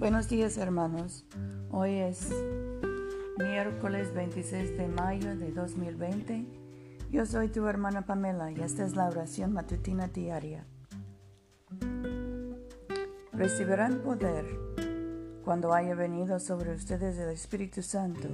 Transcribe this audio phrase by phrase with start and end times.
[0.00, 1.26] Buenos días hermanos.
[1.70, 2.30] Hoy es
[3.38, 6.46] miércoles 26 de mayo de 2020.
[7.12, 10.64] Yo soy tu hermana Pamela y esta es la oración matutina diaria.
[13.34, 14.46] Recibirán poder
[15.44, 18.30] cuando haya venido sobre ustedes el Espíritu Santo.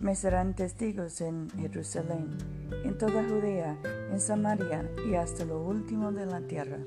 [0.00, 2.36] Me serán testigos en Jerusalén,
[2.84, 3.78] en toda Judea,
[4.10, 6.80] en Samaria y hasta lo último de la tierra.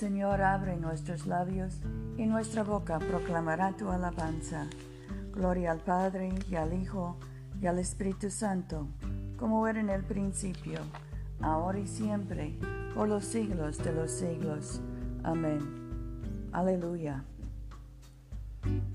[0.00, 1.78] Señor, abre nuestros labios
[2.16, 4.66] y nuestra boca proclamará tu alabanza.
[5.30, 7.18] Gloria al Padre y al Hijo
[7.60, 8.86] y al Espíritu Santo,
[9.36, 10.80] como era en el principio,
[11.42, 12.58] ahora y siempre,
[12.94, 14.80] por los siglos de los siglos.
[15.22, 16.48] Amén.
[16.50, 17.22] Aleluya.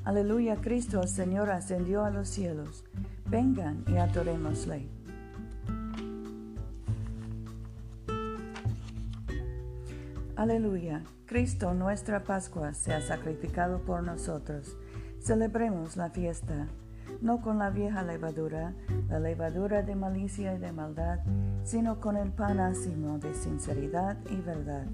[0.06, 2.84] Aleluya, Cristo el Señor ascendió a los cielos.
[3.30, 4.95] Vengan y adorémosle.
[10.36, 11.04] Aleluya.
[11.26, 14.76] Cristo, nuestra Pascua, se ha sacrificado por nosotros.
[15.22, 16.68] Celebremos la fiesta,
[17.22, 18.74] no con la vieja levadura,
[19.08, 21.20] la levadura de malicia y de maldad,
[21.64, 24.88] sino con el pan ácimo de sinceridad y verdad.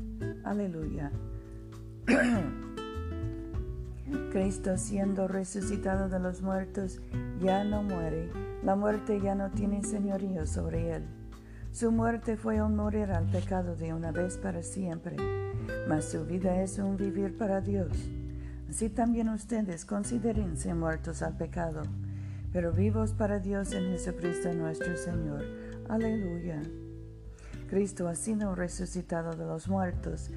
[0.43, 1.11] Aleluya.
[4.31, 7.01] Cristo, siendo resucitado de los muertos,
[7.39, 8.29] ya no muere,
[8.63, 11.20] la muerte ya no tiene señorío sobre él.
[11.71, 15.15] Su muerte fue un morir al pecado de una vez para siempre,
[15.87, 17.87] mas su vida es un vivir para Dios.
[18.69, 21.83] Así también ustedes considérense muertos al pecado,
[22.51, 25.45] pero vivos para Dios en Jesucristo nuestro Señor.
[25.87, 26.61] Aleluya.
[27.69, 30.29] Cristo ha sido resucitado de los muertos,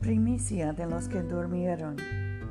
[0.00, 1.94] primicia de los que durmieron,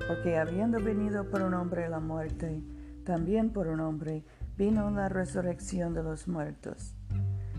[0.08, 2.62] porque habiendo venido por un hombre la muerte,
[3.04, 4.24] también por un hombre
[4.58, 6.96] vino la resurrección de los muertos.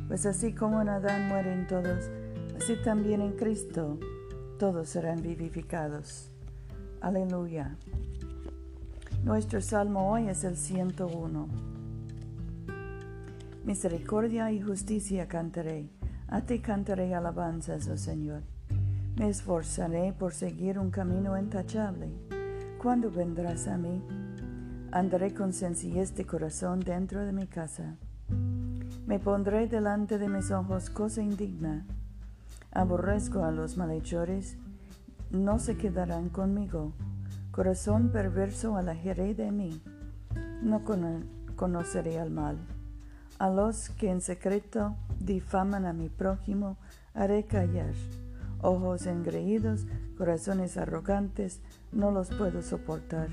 [0.09, 2.10] Pues así como en Adán mueren todos,
[2.56, 3.98] así también en Cristo
[4.59, 6.31] todos serán vivificados.
[7.00, 7.76] Aleluya.
[9.22, 11.48] Nuestro salmo hoy es el 101.
[13.64, 15.91] Misericordia y justicia cantaré,
[16.26, 18.42] a ti cantaré alabanzas, oh Señor.
[19.16, 22.08] Me esforzaré por seguir un camino intachable.
[22.81, 24.03] ¿Cuándo vendrás a mí?
[24.91, 27.97] Andaré con sencillez de corazón dentro de mi casa.
[29.06, 31.84] Me pondré delante de mis ojos cosa indigna.
[32.72, 34.56] Aborrezco a los malhechores,
[35.31, 36.94] no se quedarán conmigo.
[37.50, 39.82] Corazón perverso alejaré de mí.
[40.62, 40.82] No
[41.55, 42.56] conoceré al mal.
[43.38, 46.78] A los que en secreto difaman a mi prójimo,
[47.12, 47.93] haré callar.
[48.62, 51.60] Ojos engreídos, corazones arrogantes,
[51.93, 53.28] no los puedo soportar.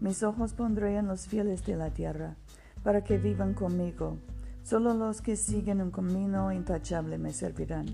[0.00, 2.36] Mis ojos pondré en los fieles de la tierra,
[2.82, 4.18] para que vivan conmigo.
[4.62, 7.86] Solo los que siguen un camino intachable me servirán.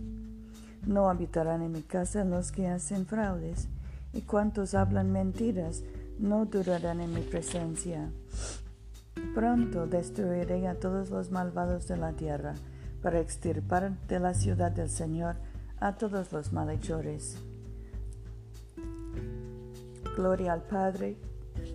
[0.86, 3.68] No habitarán en mi casa los que hacen fraudes,
[4.12, 5.84] y cuantos hablan mentiras
[6.18, 8.10] no durarán en mi presencia.
[9.34, 12.54] Pronto destruiré a todos los malvados de la tierra,
[13.02, 15.36] para extirpar de la ciudad del Señor
[15.80, 17.36] a todos los malhechores.
[20.16, 21.16] Gloria al Padre,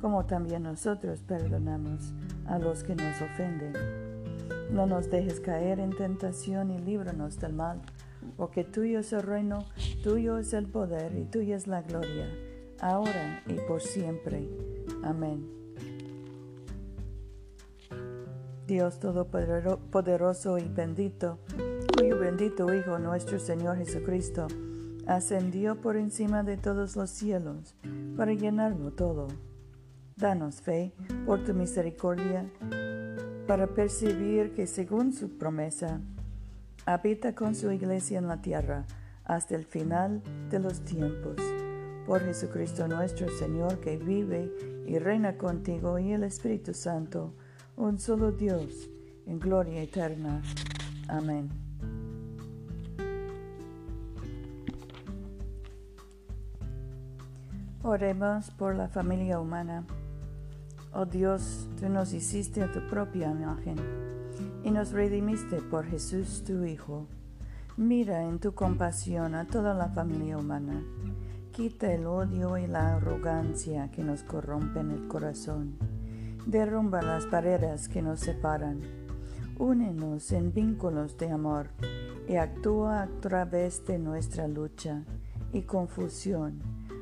[0.00, 2.12] como también nosotros perdonamos
[2.46, 3.72] a los que nos ofenden.
[4.70, 7.80] No nos dejes caer en tentación y líbranos del mal,
[8.36, 9.64] porque tuyo es el reino,
[10.02, 12.28] tuyo es el poder y tuya es la gloria,
[12.80, 14.48] ahora y por siempre.
[15.02, 15.46] Amén.
[18.66, 21.38] Dios Todopoderoso y bendito,
[21.96, 24.46] cuyo bendito Hijo nuestro Señor Jesucristo,
[25.06, 27.74] ascendió por encima de todos los cielos
[28.14, 29.28] para llenarlo todo
[30.18, 30.92] Danos fe
[31.24, 32.44] por tu misericordia
[33.46, 36.00] para percibir que según su promesa,
[36.86, 38.84] habita con su iglesia en la tierra
[39.24, 40.20] hasta el final
[40.50, 41.36] de los tiempos.
[42.04, 44.52] Por Jesucristo nuestro Señor, que vive
[44.88, 47.32] y reina contigo y el Espíritu Santo,
[47.76, 48.90] un solo Dios,
[49.24, 50.42] en gloria eterna.
[51.06, 51.48] Amén.
[57.84, 59.86] Oremos por la familia humana.
[61.00, 63.76] Oh Dios, tú nos hiciste a tu propia imagen
[64.64, 67.06] y nos redimiste por Jesús tu Hijo.
[67.76, 70.82] Mira en tu compasión a toda la familia humana.
[71.52, 75.78] Quita el odio y la arrogancia que nos corrompen el corazón.
[76.46, 78.80] Derrumba las barreras que nos separan.
[79.56, 81.68] Únenos en vínculos de amor
[82.28, 85.04] y actúa a través de nuestra lucha
[85.52, 86.58] y confusión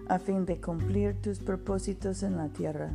[0.08, 2.92] a fin de cumplir tus propósitos en la tierra,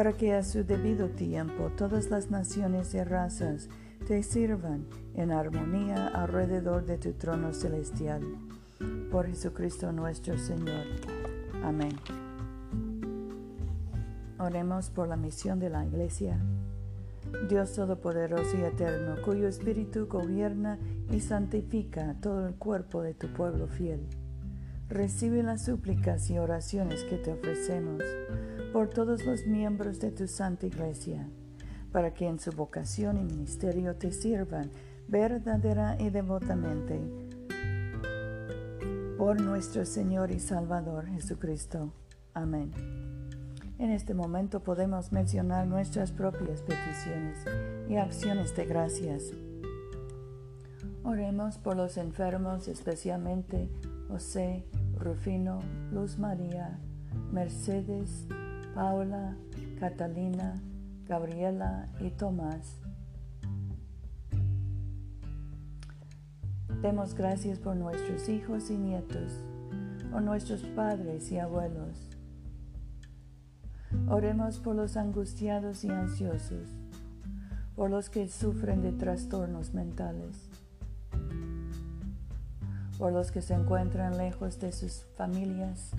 [0.00, 3.68] para que a su debido tiempo todas las naciones y razas
[4.08, 8.22] te sirvan en armonía alrededor de tu trono celestial.
[9.10, 10.86] Por Jesucristo nuestro Señor.
[11.62, 11.92] Amén.
[14.38, 16.40] Oremos por la misión de la Iglesia.
[17.50, 20.78] Dios Todopoderoso y Eterno, cuyo Espíritu gobierna
[21.10, 24.00] y santifica todo el cuerpo de tu pueblo fiel.
[24.88, 28.02] Recibe las súplicas y oraciones que te ofrecemos
[28.72, 31.28] por todos los miembros de tu Santa Iglesia,
[31.92, 34.70] para que en su vocación y ministerio te sirvan
[35.08, 37.00] verdadera y devotamente
[39.18, 41.92] por nuestro Señor y Salvador Jesucristo.
[42.32, 42.72] Amén.
[43.78, 47.38] En este momento podemos mencionar nuestras propias peticiones
[47.88, 49.32] y acciones de gracias.
[51.02, 53.68] Oremos por los enfermos, especialmente
[54.08, 54.64] José,
[54.96, 55.60] Rufino,
[55.92, 56.78] Luz María,
[57.32, 58.26] Mercedes,
[58.74, 59.36] Paula,
[59.78, 60.54] Catalina,
[61.06, 62.80] Gabriela y Tomás.
[66.82, 69.44] Demos gracias por nuestros hijos y nietos,
[70.10, 72.10] por nuestros padres y abuelos
[74.08, 76.68] Oremos por los angustiados y ansiosos,
[77.74, 80.48] por los que sufren de trastornos mentales,
[82.98, 85.90] por los que se encuentran lejos de sus familias,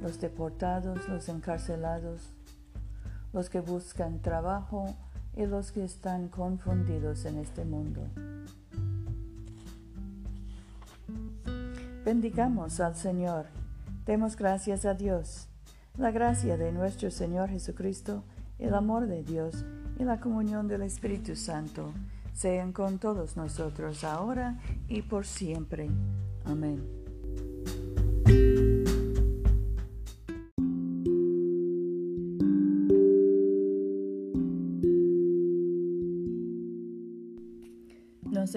[0.00, 2.32] los deportados, los encarcelados,
[3.32, 4.86] los que buscan trabajo
[5.36, 8.02] y los que están confundidos en este mundo.
[12.04, 13.46] Bendigamos al Señor.
[14.04, 15.48] Demos gracias a Dios.
[15.96, 18.24] La gracia de nuestro Señor Jesucristo,
[18.58, 19.64] el amor de Dios
[19.98, 21.92] y la comunión del Espíritu Santo
[22.34, 24.58] sean con todos nosotros ahora
[24.88, 25.88] y por siempre.
[26.44, 27.03] Amén.